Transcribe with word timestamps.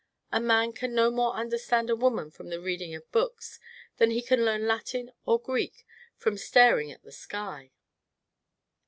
A 0.31 0.39
man 0.39 0.73
can 0.73 0.95
no 0.95 1.11
more 1.11 1.33
understand 1.35 1.87
a 1.91 1.95
woman 1.95 2.31
from 2.31 2.49
the 2.49 2.59
reading 2.59 2.95
of 2.95 3.11
books 3.11 3.59
than 3.97 4.09
he 4.09 4.23
can 4.23 4.43
learn 4.43 4.65
Latin 4.65 5.11
or 5.27 5.39
Greek 5.39 5.85
from 6.17 6.37
staring 6.39 6.91
at 6.91 7.03
the 7.03 7.11
sky." 7.11 7.71